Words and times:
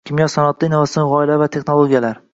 Kimyo 0.09 0.25
sanoatida 0.35 0.69
innovatsion 0.71 1.13
g’oyalar 1.13 1.41
va 1.45 1.53
texnologiyalar 1.57 2.19